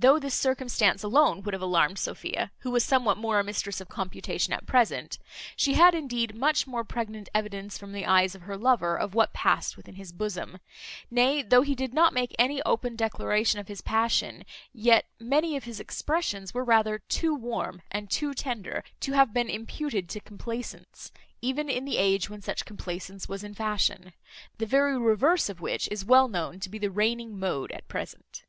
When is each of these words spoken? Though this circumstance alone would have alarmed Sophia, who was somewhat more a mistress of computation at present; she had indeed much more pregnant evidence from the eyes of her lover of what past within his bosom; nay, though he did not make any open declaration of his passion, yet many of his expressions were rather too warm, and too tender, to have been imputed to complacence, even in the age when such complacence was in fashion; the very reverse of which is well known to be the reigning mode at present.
Though 0.00 0.20
this 0.20 0.34
circumstance 0.36 1.02
alone 1.02 1.42
would 1.42 1.54
have 1.54 1.60
alarmed 1.60 1.98
Sophia, 1.98 2.52
who 2.60 2.70
was 2.70 2.84
somewhat 2.84 3.16
more 3.16 3.40
a 3.40 3.42
mistress 3.42 3.80
of 3.80 3.88
computation 3.88 4.52
at 4.52 4.64
present; 4.64 5.18
she 5.56 5.74
had 5.74 5.92
indeed 5.92 6.36
much 6.36 6.68
more 6.68 6.84
pregnant 6.84 7.28
evidence 7.34 7.76
from 7.76 7.90
the 7.90 8.06
eyes 8.06 8.36
of 8.36 8.42
her 8.42 8.56
lover 8.56 8.96
of 8.96 9.16
what 9.16 9.32
past 9.32 9.76
within 9.76 9.96
his 9.96 10.12
bosom; 10.12 10.58
nay, 11.10 11.42
though 11.42 11.62
he 11.62 11.74
did 11.74 11.92
not 11.92 12.12
make 12.12 12.32
any 12.38 12.62
open 12.62 12.94
declaration 12.94 13.58
of 13.58 13.66
his 13.66 13.80
passion, 13.80 14.44
yet 14.72 15.06
many 15.18 15.56
of 15.56 15.64
his 15.64 15.80
expressions 15.80 16.54
were 16.54 16.62
rather 16.62 17.00
too 17.00 17.34
warm, 17.34 17.82
and 17.90 18.08
too 18.08 18.34
tender, 18.34 18.84
to 19.00 19.14
have 19.14 19.34
been 19.34 19.50
imputed 19.50 20.08
to 20.08 20.20
complacence, 20.20 21.10
even 21.42 21.68
in 21.68 21.84
the 21.84 21.96
age 21.98 22.30
when 22.30 22.40
such 22.40 22.64
complacence 22.64 23.28
was 23.28 23.42
in 23.42 23.52
fashion; 23.52 24.12
the 24.58 24.64
very 24.64 24.96
reverse 24.96 25.48
of 25.48 25.60
which 25.60 25.88
is 25.90 26.04
well 26.04 26.28
known 26.28 26.60
to 26.60 26.68
be 26.68 26.78
the 26.78 26.88
reigning 26.88 27.36
mode 27.36 27.72
at 27.72 27.88
present. 27.88 28.44